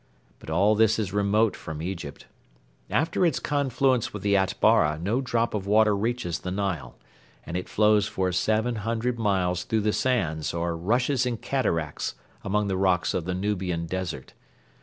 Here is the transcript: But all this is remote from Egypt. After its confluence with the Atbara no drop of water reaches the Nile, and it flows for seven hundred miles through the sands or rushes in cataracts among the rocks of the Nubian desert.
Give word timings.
But 0.39 0.49
all 0.49 0.73
this 0.73 0.97
is 0.97 1.13
remote 1.13 1.55
from 1.55 1.79
Egypt. 1.79 2.25
After 2.89 3.23
its 3.23 3.39
confluence 3.39 4.11
with 4.11 4.23
the 4.23 4.35
Atbara 4.35 4.97
no 4.97 5.21
drop 5.21 5.53
of 5.53 5.67
water 5.67 5.95
reaches 5.95 6.39
the 6.39 6.49
Nile, 6.49 6.97
and 7.45 7.55
it 7.55 7.69
flows 7.69 8.07
for 8.07 8.31
seven 8.31 8.77
hundred 8.77 9.19
miles 9.19 9.63
through 9.63 9.81
the 9.81 9.93
sands 9.93 10.55
or 10.55 10.75
rushes 10.75 11.27
in 11.27 11.37
cataracts 11.37 12.15
among 12.43 12.67
the 12.67 12.77
rocks 12.77 13.13
of 13.13 13.25
the 13.25 13.35
Nubian 13.35 13.85
desert. 13.85 14.33